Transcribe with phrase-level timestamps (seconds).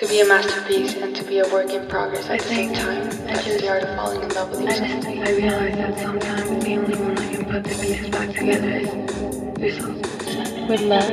[0.00, 2.68] to be a masterpiece and to be a work in progress at I the same
[2.70, 3.02] think time.
[3.02, 4.90] I That's just- the art of falling in love with yourself.
[4.90, 8.68] Honestly, I realize that sometimes the only one that can put the pieces back together
[9.60, 10.68] is yourself.
[10.70, 11.04] with love,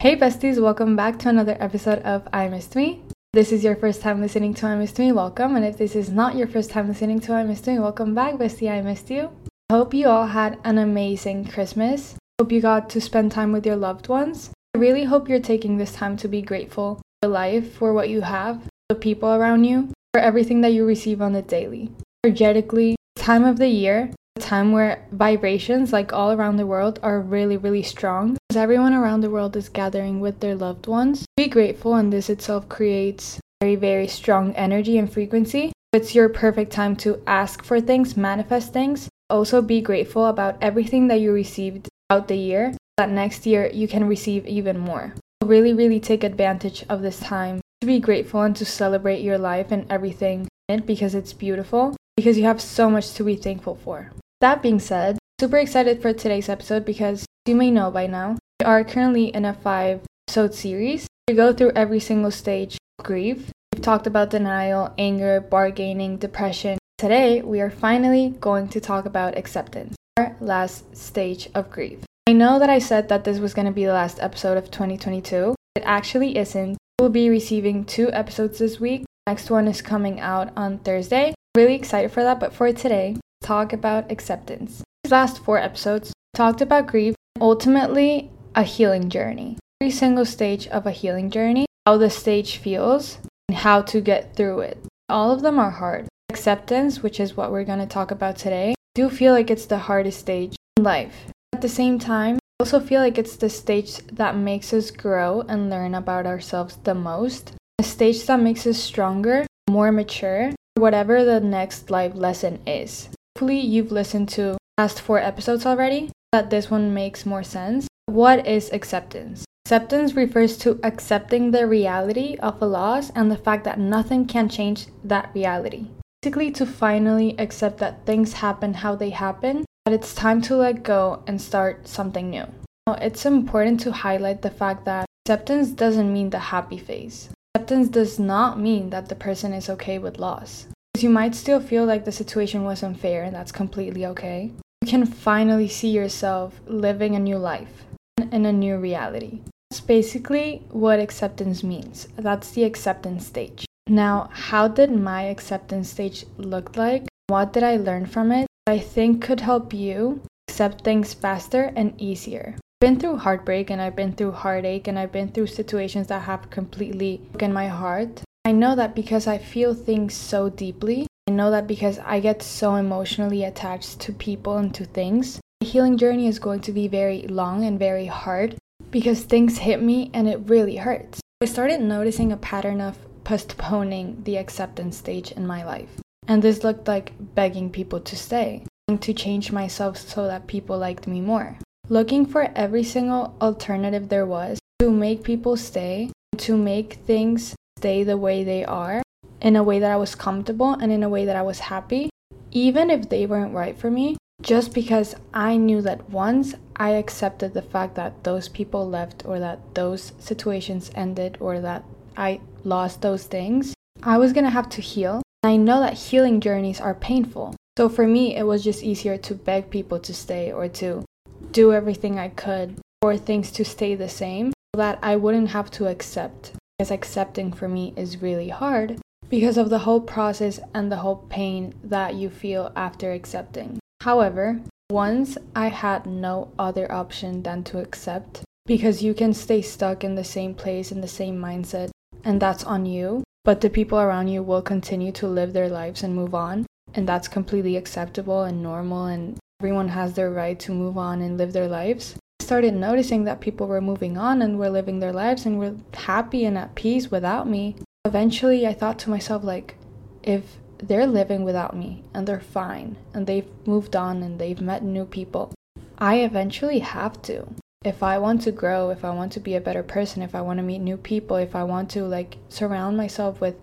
[0.00, 3.00] Hey besties, welcome back to another episode of I Missed Me.
[3.32, 5.56] This is your first time listening to I Missed Me, welcome.
[5.56, 8.34] And if this is not your first time listening to I Missed Me, welcome back,
[8.34, 8.70] bestie.
[8.70, 9.30] I missed you.
[9.72, 12.16] Hope you all had an amazing Christmas.
[12.38, 14.50] Hope you got to spend time with your loved ones.
[14.76, 18.20] I really hope you're taking this time to be grateful for life, for what you
[18.20, 18.60] have,
[18.90, 21.90] the people around you, for everything that you receive on the daily.
[22.22, 27.22] Energetically, time of the year, a time where vibrations, like all around the world, are
[27.22, 28.36] really, really strong.
[28.50, 32.28] As everyone around the world is gathering with their loved ones, be grateful, and this
[32.28, 35.72] itself creates very, very strong energy and frequency.
[35.94, 39.08] It's your perfect time to ask for things, manifest things.
[39.30, 43.86] Also, be grateful about everything that you received throughout the year, that next year you
[43.86, 45.14] can receive even more.
[45.44, 49.70] Really, really take advantage of this time to be grateful and to celebrate your life
[49.70, 53.76] and everything in it because it's beautiful, because you have so much to be thankful
[53.76, 54.12] for.
[54.40, 58.66] That being said, super excited for today's episode because you may know by now, we
[58.66, 61.06] are currently in a five episode series.
[61.28, 63.50] We go through every single stage of grief.
[63.74, 66.78] We've talked about denial, anger, bargaining, depression.
[66.96, 72.05] Today, we are finally going to talk about acceptance, our last stage of grief.
[72.28, 74.68] I know that I said that this was going to be the last episode of
[74.72, 75.54] 2022.
[75.76, 76.76] It actually isn't.
[76.98, 79.04] We'll be receiving two episodes this week.
[79.28, 81.34] Next one is coming out on Thursday.
[81.54, 84.82] Really excited for that, but for today, talk about acceptance.
[85.04, 89.58] These last four episodes talked about grief, ultimately a healing journey.
[89.80, 93.18] Every single stage of a healing journey, how the stage feels,
[93.48, 94.84] and how to get through it.
[95.08, 96.08] All of them are hard.
[96.28, 99.78] Acceptance, which is what we're going to talk about today, do feel like it's the
[99.78, 101.26] hardest stage in life.
[101.56, 105.40] At the same time, I also feel like it's the stage that makes us grow
[105.48, 107.52] and learn about ourselves the most.
[107.78, 113.08] A stage that makes us stronger, more mature, whatever the next life lesson is.
[113.34, 117.88] Hopefully, you've listened to past four episodes already, that this one makes more sense.
[118.04, 119.46] What is acceptance?
[119.64, 124.50] Acceptance refers to accepting the reality of a loss and the fact that nothing can
[124.50, 125.86] change that reality.
[126.20, 130.82] Basically, to finally accept that things happen how they happen, that it's time to let
[130.82, 132.44] go and start something new.
[132.88, 137.30] Now, it's important to highlight the fact that acceptance doesn't mean the happy phase.
[137.54, 140.66] Acceptance does not mean that the person is okay with loss.
[140.92, 144.50] Because you might still feel like the situation was unfair, and that's completely okay.
[144.82, 147.84] You can finally see yourself living a new life
[148.32, 149.40] in a new reality.
[149.70, 152.08] That's basically what acceptance means.
[152.16, 153.64] That's the acceptance stage.
[153.86, 157.06] Now, how did my acceptance stage look like?
[157.28, 158.48] What did I learn from it?
[158.68, 162.56] I think could help you accept things faster and easier.
[162.56, 166.22] I've been through heartbreak and I've been through heartache and I've been through situations that
[166.22, 168.22] have completely broken my heart.
[168.44, 171.06] I know that because I feel things so deeply.
[171.28, 175.40] I know that because I get so emotionally attached to people and to things.
[175.60, 178.56] The healing journey is going to be very long and very hard
[178.90, 181.20] because things hit me and it really hurts.
[181.40, 186.00] I started noticing a pattern of postponing the acceptance stage in my life.
[186.28, 188.64] And this looked like begging people to stay,
[189.00, 191.58] to change myself so that people liked me more.
[191.88, 198.02] Looking for every single alternative there was to make people stay, to make things stay
[198.02, 199.02] the way they are,
[199.40, 202.10] in a way that I was comfortable and in a way that I was happy,
[202.50, 207.54] even if they weren't right for me, just because I knew that once I accepted
[207.54, 211.84] the fact that those people left or that those situations ended or that
[212.16, 215.22] I lost those things, I was gonna have to heal.
[215.46, 217.54] I know that healing journeys are painful.
[217.78, 221.04] So for me, it was just easier to beg people to stay or to
[221.52, 225.70] do everything I could for things to stay the same so that I wouldn't have
[225.72, 226.50] to accept.
[226.76, 231.24] Because accepting for me is really hard because of the whole process and the whole
[231.28, 233.78] pain that you feel after accepting.
[234.00, 240.02] However, once I had no other option than to accept, because you can stay stuck
[240.02, 241.90] in the same place, in the same mindset,
[242.24, 246.02] and that's on you, but the people around you will continue to live their lives
[246.02, 250.72] and move on, and that's completely acceptable and normal, and everyone has their right to
[250.72, 252.16] move on and live their lives.
[252.40, 255.76] I started noticing that people were moving on and were living their lives and were
[255.94, 257.76] happy and at peace without me.
[258.04, 259.76] Eventually, I thought to myself, like,
[260.24, 264.82] if they're living without me and they're fine and they've moved on and they've met
[264.82, 265.54] new people,
[265.98, 267.46] I eventually have to.
[267.86, 270.40] If I want to grow, if I want to be a better person, if I
[270.40, 273.54] want to meet new people, if I want to like surround myself with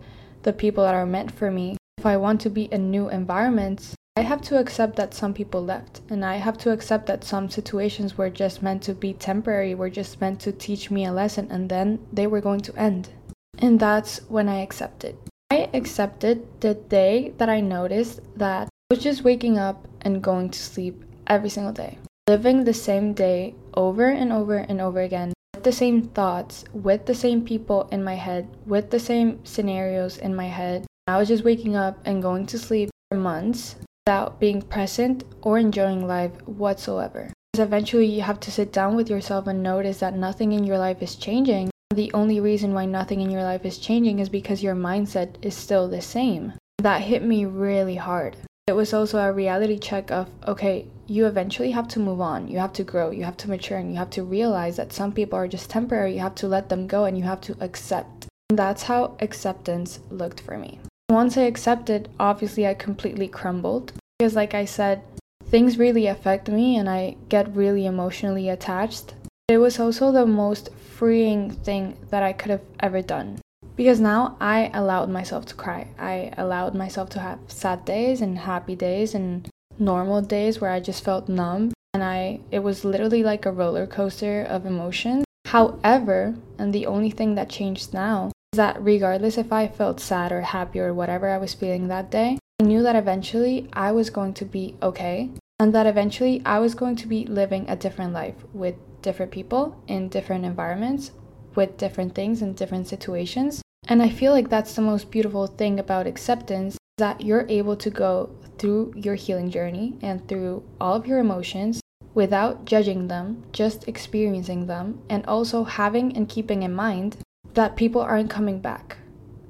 [0.43, 3.95] the people that are meant for me, if I want to be in new environments,
[4.15, 7.49] I have to accept that some people left, and I have to accept that some
[7.49, 11.49] situations were just meant to be temporary, were just meant to teach me a lesson,
[11.51, 13.09] and then they were going to end.
[13.57, 15.17] And that's when I accepted.
[15.51, 20.49] I accepted the day that I noticed that I was just waking up and going
[20.51, 21.97] to sleep every single day,
[22.29, 27.05] living the same day over and over and over again, with the same thoughts, with
[27.05, 30.85] the same people in my head, with the same scenarios in my head.
[31.07, 33.75] I was just waking up and going to sleep for months
[34.05, 37.31] without being present or enjoying life whatsoever.
[37.51, 40.77] Because eventually you have to sit down with yourself and notice that nothing in your
[40.77, 41.69] life is changing.
[41.93, 45.55] The only reason why nothing in your life is changing is because your mindset is
[45.55, 46.53] still the same.
[46.79, 48.35] That hit me really hard.
[48.65, 52.47] It was also a reality check of okay, you eventually have to move on.
[52.47, 55.11] You have to grow, you have to mature, and you have to realize that some
[55.11, 56.13] people are just temporary.
[56.13, 58.27] You have to let them go and you have to accept.
[58.49, 60.79] And that's how acceptance looked for me.
[61.09, 65.03] Once I accepted, obviously I completely crumbled because, like I said,
[65.45, 69.13] things really affect me and I get really emotionally attached.
[69.47, 73.39] It was also the most freeing thing that I could have ever done
[73.75, 75.87] because now I allowed myself to cry.
[75.99, 79.49] I allowed myself to have sad days and happy days and
[79.79, 83.87] normal days where I just felt numb and I it was literally like a roller
[83.87, 85.25] coaster of emotions.
[85.45, 90.31] However, and the only thing that changed now is that regardless if I felt sad
[90.31, 94.09] or happy or whatever I was feeling that day, I knew that eventually I was
[94.09, 95.29] going to be okay
[95.59, 99.81] and that eventually I was going to be living a different life with different people
[99.87, 101.11] in different environments
[101.55, 103.61] with different things in different situations.
[103.87, 107.89] And I feel like that's the most beautiful thing about acceptance that you're able to
[107.89, 111.81] go through your healing journey and through all of your emotions
[112.13, 117.17] without judging them, just experiencing them, and also having and keeping in mind
[117.53, 118.97] that people aren't coming back,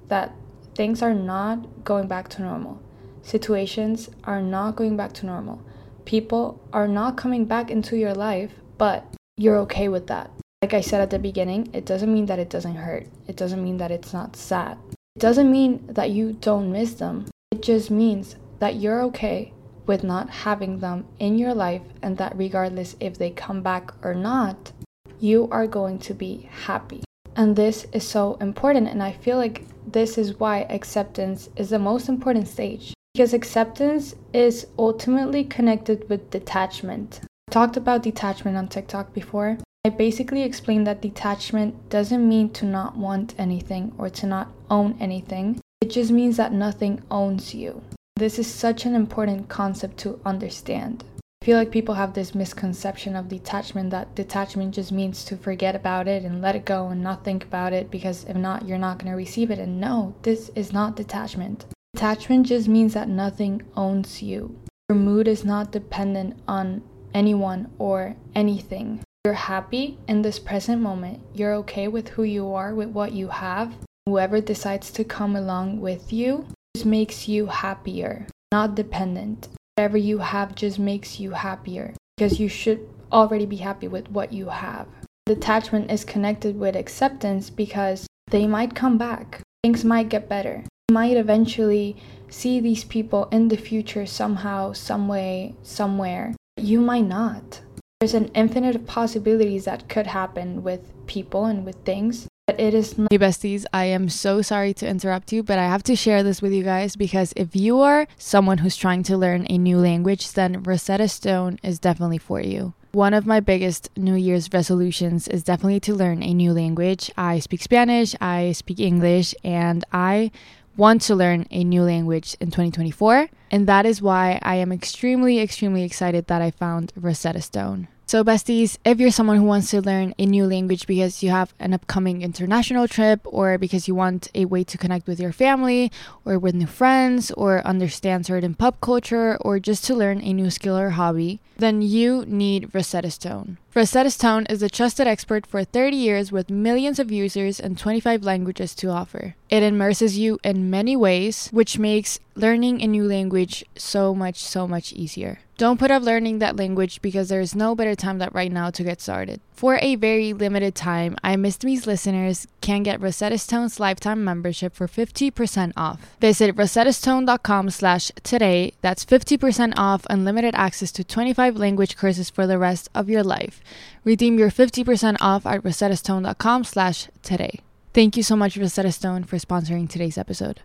[0.07, 0.33] that
[0.75, 2.81] things are not going back to normal,
[3.21, 5.61] situations are not going back to normal,
[6.06, 9.06] people are not coming back into your life, but
[9.38, 10.31] you're okay with that.
[10.61, 13.63] Like I said at the beginning, it doesn't mean that it doesn't hurt, it doesn't
[13.63, 14.77] mean that it's not sad,
[15.15, 19.51] it doesn't mean that you don't miss them, it just means that you're okay
[19.88, 24.13] with not having them in your life and that regardless if they come back or
[24.15, 24.71] not,
[25.19, 27.04] you are going to be happy.
[27.36, 28.88] And this is so important.
[28.88, 32.94] And I feel like this is why acceptance is the most important stage.
[33.13, 37.19] Because acceptance is ultimately connected with detachment.
[37.50, 39.57] I talked about detachment on TikTok before.
[39.83, 44.95] I basically explained that detachment doesn't mean to not want anything or to not own
[45.01, 45.59] anything.
[45.81, 47.81] It just means that nothing owns you.
[48.15, 51.04] This is such an important concept to understand.
[51.42, 55.75] I feel like people have this misconception of detachment that detachment just means to forget
[55.75, 58.77] about it and let it go and not think about it because if not, you're
[58.77, 59.57] not going to receive it.
[59.57, 61.65] And no, this is not detachment.
[61.95, 64.56] Detachment just means that nothing owns you.
[64.89, 66.83] Your mood is not dependent on
[67.16, 69.01] anyone or anything.
[69.25, 71.19] You're happy in this present moment.
[71.33, 73.74] You're okay with who you are, with what you have.
[74.06, 80.19] Whoever decides to come along with you just makes you happier, not dependent whatever you
[80.19, 84.87] have just makes you happier because you should already be happy with what you have.
[85.25, 89.41] Detachment is connected with acceptance because they might come back.
[89.63, 90.63] Things might get better.
[90.89, 91.95] You might eventually
[92.29, 96.35] see these people in the future somehow, some way, somewhere.
[96.57, 97.61] You might not.
[97.99, 102.27] There's an infinite of possibilities that could happen with people and with things.
[102.50, 105.81] It is not- Hey besties, I am so sorry to interrupt you, but I have
[105.83, 109.47] to share this with you guys because if you are someone who's trying to learn
[109.50, 112.73] a new language, then Rosetta Stone is definitely for you.
[112.92, 117.09] One of my biggest New Year's resolutions is definitely to learn a new language.
[117.18, 120.30] I speak Spanish, I speak English, and I
[120.76, 123.30] want to learn a new language in 2024.
[123.52, 127.88] And that is why I am extremely, extremely excited that I found Rosetta Stone.
[128.13, 131.51] So, besties, if you're someone who wants to learn a new language because you have
[131.57, 135.91] an upcoming international trip, or because you want a way to connect with your family,
[136.23, 140.51] or with new friends, or understand certain pop culture, or just to learn a new
[140.51, 143.57] skill or hobby, then you need Rosetta Stone.
[143.73, 148.21] Rosetta Stone is a trusted expert for 30 years with millions of users and 25
[148.21, 149.33] languages to offer.
[149.49, 154.67] It immerses you in many ways, which makes learning a new language so much, so
[154.67, 155.39] much easier.
[155.56, 158.72] Don't put off learning that language because there is no better time than right now
[158.72, 159.40] to get started.
[159.52, 164.74] For a very limited time, I Missed Me's listeners can get Rosetta Stone's lifetime membership
[164.74, 166.02] for 50% off.
[166.19, 168.74] Visit rosettastone.com slash today.
[168.81, 173.62] That's 50% off unlimited access to 25 language courses for the rest of your life.
[174.04, 177.60] Redeem your 50% off at rosettastone.com slash today.
[177.94, 180.62] Thank you so much, Rosetta Stone, for sponsoring today's episode.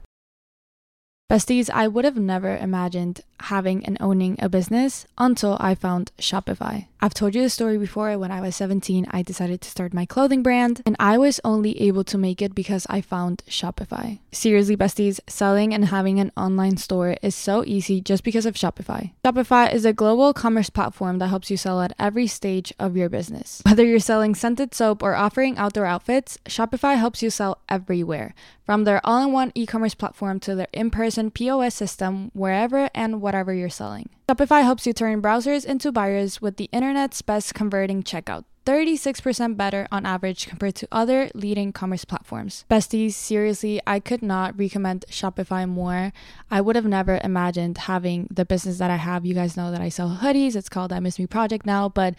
[1.31, 6.87] Besties, I would have never imagined having and owning a business until I found Shopify.
[7.01, 8.19] I've told you the story before.
[8.19, 11.81] When I was 17, I decided to start my clothing brand, and I was only
[11.81, 14.19] able to make it because I found Shopify.
[14.33, 19.13] Seriously, besties, selling and having an online store is so easy just because of Shopify.
[19.25, 23.09] Shopify is a global commerce platform that helps you sell at every stage of your
[23.09, 23.63] business.
[23.67, 28.35] Whether you're selling scented soap or offering outdoor outfits, Shopify helps you sell everywhere.
[28.65, 32.89] From their all in one e commerce platform to their in person POS system, wherever
[32.95, 34.09] and whatever you're selling.
[34.29, 38.45] Shopify helps you turn browsers into buyers with the internet's best converting checkout.
[38.69, 42.67] 36% better on average compared to other leading commerce platforms.
[42.71, 46.13] Besties, seriously, I could not recommend Shopify more.
[46.51, 49.25] I would have never imagined having the business that I have.
[49.25, 52.15] You guys know that I sell hoodies, it's called I Miss Me Project now, but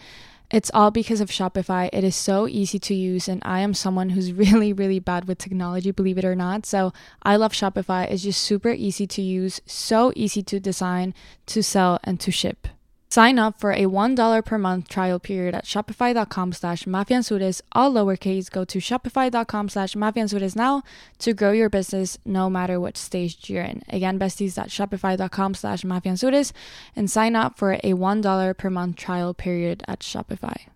[0.50, 1.88] it's all because of Shopify.
[1.92, 5.38] It is so easy to use, and I am someone who's really, really bad with
[5.38, 6.66] technology, believe it or not.
[6.66, 6.92] So
[7.22, 8.10] I love Shopify.
[8.10, 11.14] It's just super easy to use, so easy to design,
[11.46, 12.68] to sell, and to ship.
[13.12, 18.48] Sign up for a $1 per month trial period at shopify.com slash mafeanzures, all lowercase.
[18.48, 20.84] Go to shopify.com slash mafeanzures now
[21.18, 23.82] to grow your business no matter what stage you're in.
[23.88, 26.52] Again, besties shopify.com slash mafeanzures
[26.94, 30.66] and sign up for a $1 per month trial period at Shopify.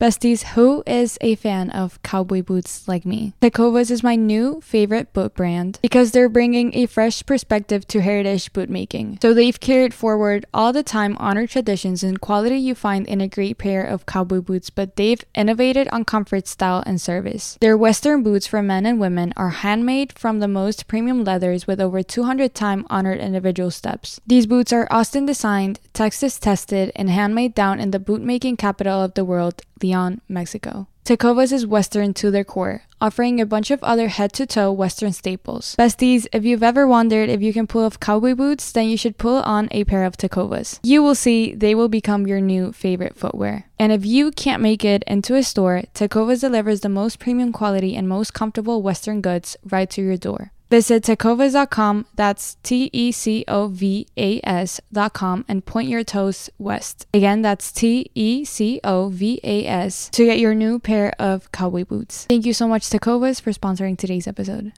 [0.00, 3.32] Besties, who is a fan of cowboy boots like me?
[3.40, 8.52] Tecovas is my new favorite boot brand because they're bringing a fresh perspective to heritage
[8.52, 9.18] boot making.
[9.20, 13.26] So they've carried forward all the time honored traditions and quality you find in a
[13.26, 17.58] great pair of cowboy boots, but they've innovated on comfort, style, and service.
[17.60, 21.80] Their Western boots for men and women are handmade from the most premium leathers with
[21.80, 24.20] over 200 time honored individual steps.
[24.24, 29.14] These boots are Austin designed, Texas tested, and handmade down in the bootmaking capital of
[29.14, 30.86] the world, Leon, Mexico.
[31.06, 35.14] Tecovas is Western to their core, offering a bunch of other head to toe Western
[35.14, 35.74] staples.
[35.78, 39.16] Besties, if you've ever wondered if you can pull off cowboy boots, then you should
[39.16, 40.78] pull on a pair of Tecovas.
[40.82, 43.64] You will see they will become your new favorite footwear.
[43.78, 47.96] And if you can't make it into a store, Tecovas delivers the most premium quality
[47.96, 50.52] and most comfortable Western goods right to your door.
[50.70, 57.06] Visit tecovas.com, that's T E C O V A S.com, and point your toes west.
[57.14, 61.50] Again, that's T E C O V A S to get your new pair of
[61.52, 62.26] cowboy boots.
[62.26, 64.72] Thank you so much, Tecovas, for sponsoring today's episode.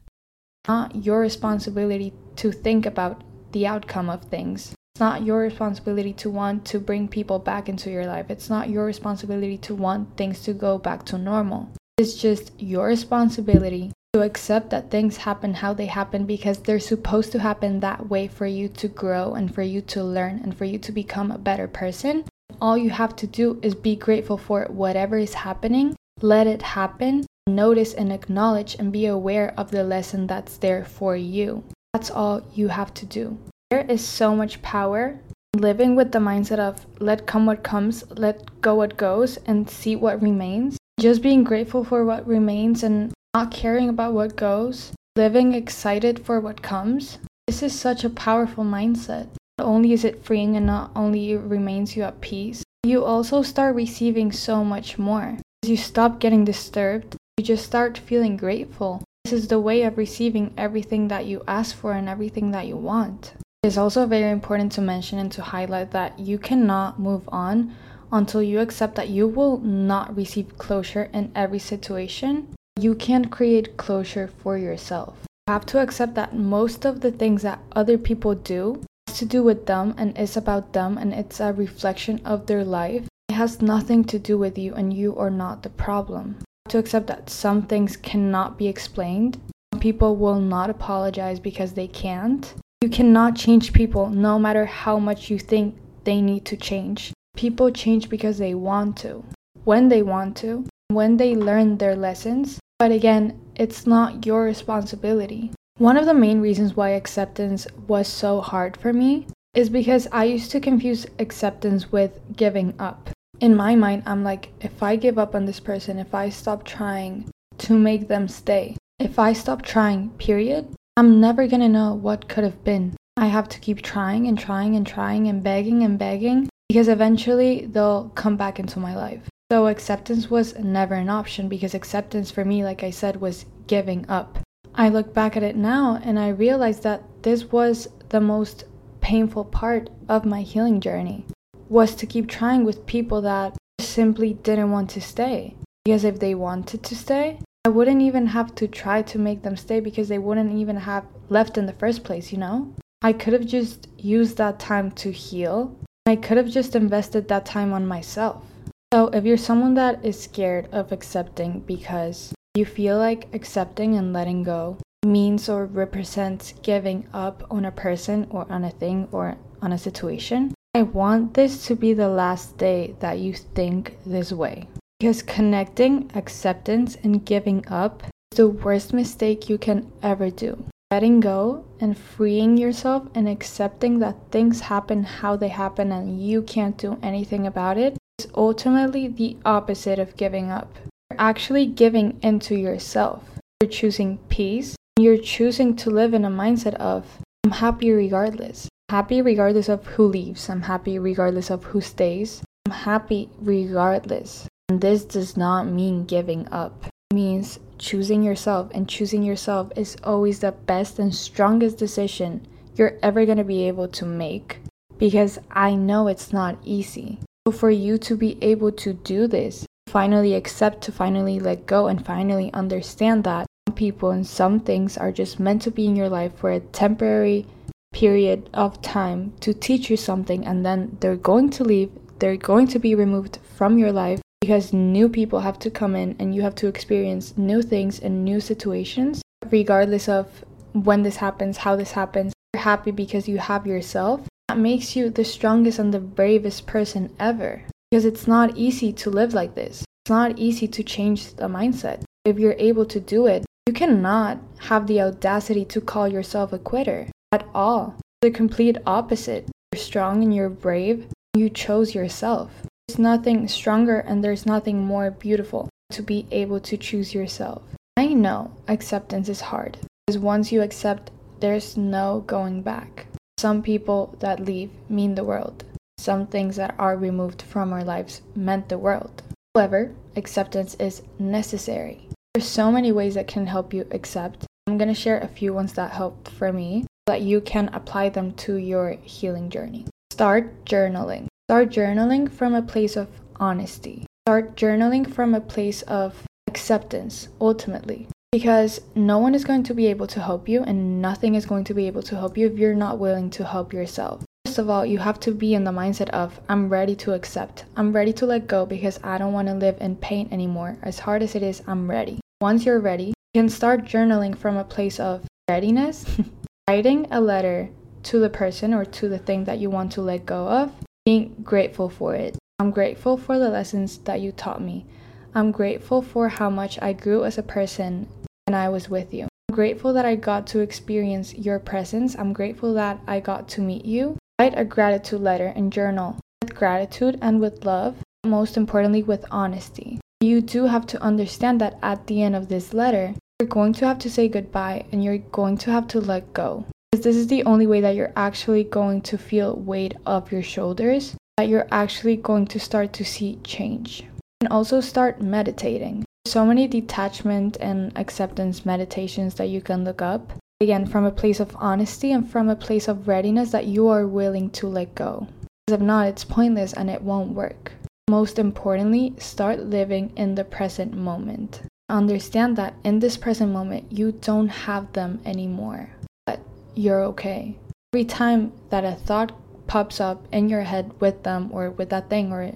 [0.69, 4.75] Not your responsibility to think about the outcome of things.
[4.95, 8.27] It's not your responsibility to want to bring people back into your life.
[8.29, 11.69] It's not your responsibility to want things to go back to normal.
[11.99, 17.31] It's just your responsibility to accept that things happen how they happen because they're supposed
[17.31, 20.65] to happen that way for you to grow and for you to learn and for
[20.65, 22.25] you to become a better person.
[22.61, 27.25] All you have to do is be grateful for whatever is happening, let it happen,
[27.47, 31.63] notice and acknowledge and be aware of the lesson that's there for you.
[31.95, 33.39] That's all you have to do.
[33.71, 35.21] There is so much power
[35.57, 39.95] living with the mindset of let come what comes, let go what goes, and see
[39.95, 40.77] what remains.
[40.99, 46.41] Just being grateful for what remains and not caring about what goes, living excited for
[46.41, 47.19] what comes.
[47.47, 49.29] This is such a powerful mindset.
[49.57, 53.43] Not only is it freeing and not only it remains you at peace, you also
[53.43, 55.39] start receiving so much more.
[55.63, 59.05] As you stop getting disturbed, you just start feeling grateful.
[59.25, 62.77] This is the way of receiving everything that you ask for and everything that you
[62.77, 63.35] want.
[63.63, 67.77] It is also very important to mention and to highlight that you cannot move on
[68.11, 73.77] until you accept that you will not receive closure in every situation you can't create
[73.77, 75.17] closure for yourself.
[75.49, 79.25] You have to accept that most of the things that other people do has to
[79.25, 83.07] do with them and is about them and it's a reflection of their life.
[83.29, 86.37] It has nothing to do with you and you are not the problem.
[86.39, 89.39] You have to accept that some things cannot be explained.
[89.73, 92.55] Some people will not apologize because they can't.
[92.81, 97.13] You cannot change people no matter how much you think they need to change.
[97.37, 99.25] People change because they want to,
[99.65, 105.53] when they want to, when they learn their lessons, but again, it's not your responsibility.
[105.79, 110.25] One of the main reasons why acceptance was so hard for me is because I
[110.25, 113.11] used to confuse acceptance with giving up.
[113.41, 116.65] In my mind, I'm like, if I give up on this person, if I stop
[116.65, 122.29] trying to make them stay, if I stop trying, period, I'm never gonna know what
[122.29, 122.97] could have been.
[123.17, 127.67] I have to keep trying and trying and trying and begging and begging because eventually
[127.67, 129.29] they'll come back into my life.
[129.51, 134.09] So acceptance was never an option because acceptance for me, like I said, was giving
[134.09, 134.39] up.
[134.77, 138.65] I look back at it now and I realize that this was the most
[139.01, 141.27] painful part of my healing journey
[141.69, 145.57] was to keep trying with people that simply didn't want to stay.
[145.85, 149.57] Because if they wanted to stay, I wouldn't even have to try to make them
[149.57, 152.73] stay because they wouldn't even have left in the first place, you know?
[153.03, 155.77] I could have just used that time to heal.
[156.07, 158.45] I could have just invested that time on myself.
[158.93, 164.13] So, if you're someone that is scared of accepting because you feel like accepting and
[164.13, 169.37] letting go means or represents giving up on a person or on a thing or
[169.63, 174.33] on a situation, I want this to be the last day that you think this
[174.33, 174.67] way.
[174.99, 180.65] Because connecting, acceptance, and giving up is the worst mistake you can ever do.
[180.91, 186.43] Letting go and freeing yourself and accepting that things happen how they happen and you
[186.43, 190.77] can't do anything about it is ultimately the opposite of giving up.
[191.11, 193.25] You're actually giving into yourself.
[193.61, 194.77] You're choosing peace.
[194.99, 197.07] You're choosing to live in a mindset of,
[197.45, 198.69] I'm happy regardless.
[198.91, 200.51] Happy regardless of who leaves.
[200.51, 202.43] I'm happy regardless of who stays.
[202.67, 204.47] I'm happy regardless.
[204.69, 206.75] And this does not mean giving up.
[207.11, 212.47] It means choosing yourself, and choosing yourself is always the best and strongest decision
[212.77, 214.61] you're ever going to be able to make
[214.99, 217.19] because I know it's not easy.
[217.47, 221.87] So, for you to be able to do this, finally accept, to finally let go,
[221.87, 225.97] and finally understand that some people and some things are just meant to be in
[225.97, 227.47] your life for a temporary
[227.93, 232.67] period of time to teach you something, and then they're going to leave, they're going
[232.69, 236.43] to be removed from your life because new people have to come in and you
[236.43, 241.93] have to experience new things and new situations regardless of when this happens how this
[241.93, 242.33] happens.
[242.55, 247.15] You're happy because you have yourself that makes you the strongest and the bravest person
[247.21, 247.63] ever.
[247.89, 249.85] Because it's not easy to live like this.
[250.03, 252.03] It's not easy to change the mindset.
[252.25, 256.59] If you're able to do it you cannot have the audacity to call yourself a
[256.59, 257.95] quitter at all.
[258.23, 259.49] The complete opposite.
[259.71, 261.07] You're strong and you're brave.
[261.37, 262.51] You chose yourself.
[262.89, 267.63] There's nothing stronger and there's nothing more beautiful to be able to choose yourself.
[267.97, 269.79] I know acceptance is hard.
[270.09, 273.07] Because once you accept, there's no going back.
[273.41, 275.65] Some people that leave mean the world.
[275.97, 279.23] Some things that are removed from our lives meant the world.
[279.55, 282.07] However, acceptance is necessary.
[282.35, 284.45] There's so many ways that can help you accept.
[284.67, 287.71] I'm going to share a few ones that helped for me so that you can
[287.73, 289.87] apply them to your healing journey.
[290.11, 291.29] Start journaling.
[291.49, 294.05] Start journaling from a place of honesty.
[294.27, 298.07] Start journaling from a place of acceptance, ultimately.
[298.33, 301.65] Because no one is going to be able to help you, and nothing is going
[301.65, 304.25] to be able to help you if you're not willing to help yourself.
[304.47, 307.65] First of all, you have to be in the mindset of, I'm ready to accept.
[307.77, 310.79] I'm ready to let go because I don't want to live in pain anymore.
[310.85, 312.21] As hard as it is, I'm ready.
[312.41, 316.07] Once you're ready, you can start journaling from a place of readiness,
[316.69, 317.69] writing a letter
[318.05, 320.73] to the person or to the thing that you want to let go of,
[321.05, 322.39] being grateful for it.
[322.61, 324.87] I'm grateful for the lessons that you taught me.
[325.35, 328.09] I'm grateful for how much I grew as a person
[328.51, 329.29] when I was with you.
[329.49, 332.17] I'm grateful that I got to experience your presence.
[332.19, 334.19] I'm grateful that I got to meet you.
[334.41, 337.95] Write a gratitude letter and journal with gratitude and with love,
[338.27, 340.01] most importantly, with honesty.
[340.21, 343.87] You do have to understand that at the end of this letter, you're going to
[343.87, 346.65] have to say goodbye and you're going to have to let go.
[346.91, 350.43] Because this is the only way that you're actually going to feel weight off your
[350.43, 354.10] shoulders, that you're actually going to start to see change.
[354.41, 356.05] And also start meditating.
[356.27, 360.33] So many detachment and acceptance meditations that you can look up.
[360.61, 364.07] Again, from a place of honesty and from a place of readiness that you are
[364.07, 365.27] willing to let go.
[365.67, 367.73] Because if not, it's pointless and it won't work.
[368.09, 371.63] Most importantly, start living in the present moment.
[371.89, 375.91] Understand that in this present moment, you don't have them anymore
[376.31, 376.41] but
[376.75, 377.57] you're okay.
[377.93, 379.33] Every time that a thought
[379.67, 382.53] pops up in your head with them or with that thing or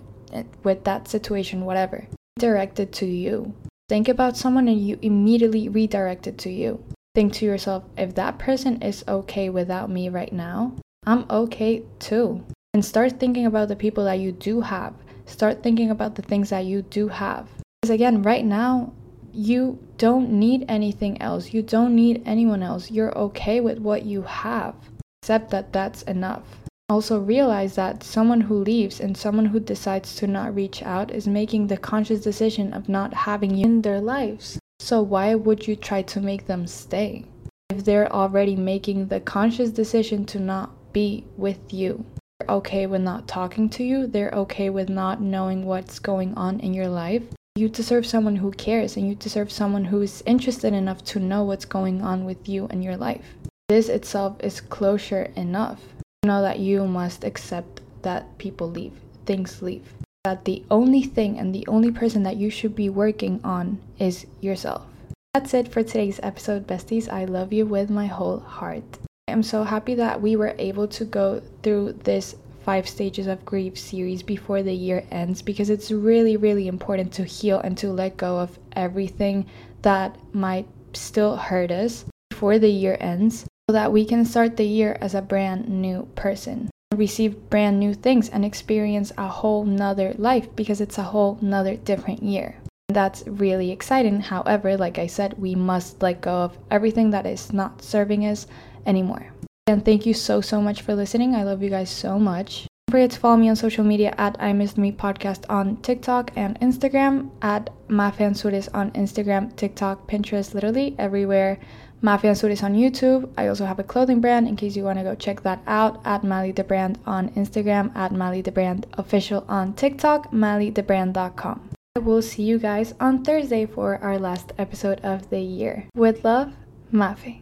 [0.62, 2.06] with that situation, whatever,
[2.38, 3.54] direct it to you.
[3.88, 6.82] Think about someone and you immediately redirect it to you.
[7.14, 10.74] Think to yourself, if that person is okay without me right now,
[11.06, 12.44] I'm okay too.
[12.72, 14.94] And start thinking about the people that you do have.
[15.26, 17.48] Start thinking about the things that you do have.
[17.80, 18.92] Because again, right now,
[19.32, 21.52] you don't need anything else.
[21.52, 22.90] You don't need anyone else.
[22.90, 24.74] You're okay with what you have.
[25.22, 26.63] Accept that that's enough.
[26.94, 31.26] Also, realize that someone who leaves and someone who decides to not reach out is
[31.26, 34.60] making the conscious decision of not having you in their lives.
[34.78, 37.24] So, why would you try to make them stay?
[37.68, 42.06] If they're already making the conscious decision to not be with you,
[42.38, 46.60] they're okay with not talking to you, they're okay with not knowing what's going on
[46.60, 47.24] in your life,
[47.56, 51.42] you deserve someone who cares and you deserve someone who is interested enough to know
[51.42, 53.34] what's going on with you and your life.
[53.68, 55.80] This itself is closure enough.
[56.24, 58.94] Know that you must accept that people leave,
[59.26, 59.92] things leave.
[60.24, 64.24] That the only thing and the only person that you should be working on is
[64.40, 64.86] yourself.
[65.34, 67.12] That's it for today's episode, besties.
[67.12, 68.84] I love you with my whole heart.
[69.28, 73.78] I'm so happy that we were able to go through this five stages of grief
[73.78, 78.16] series before the year ends because it's really, really important to heal and to let
[78.16, 79.44] go of everything
[79.82, 84.64] that might still hurt us before the year ends so that we can start the
[84.66, 86.68] year as a brand new person.
[86.94, 91.76] Receive brand new things and experience a whole nother life because it's a whole nother
[91.76, 92.56] different year.
[92.88, 94.20] That's really exciting.
[94.20, 98.46] However like i said we must let go of everything that is not serving us
[98.86, 99.32] anymore.
[99.66, 101.34] And thank you so so much for listening.
[101.34, 102.66] I love you guys so much.
[102.86, 106.32] Don't forget to follow me on social media at I Missed Me Podcast on TikTok
[106.36, 111.58] and Instagram, at Mafeanzures on Instagram, TikTok, Pinterest, literally everywhere.
[112.04, 113.30] Mafeanzures on YouTube.
[113.38, 116.02] I also have a clothing brand in case you want to go check that out
[116.04, 121.70] at Mali the Brand on Instagram, at Mali the Brand official on TikTok, MallyTheBrand.com.
[121.96, 125.86] I will see you guys on Thursday for our last episode of the year.
[125.94, 126.52] With love,
[126.92, 127.40] Mafe.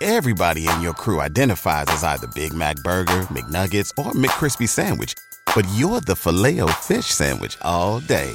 [0.00, 5.14] Everybody in your crew identifies as either Big Mac Burger, McNuggets, or McCrispy Sandwich.
[5.54, 8.34] But you're the filet fish Sandwich all day.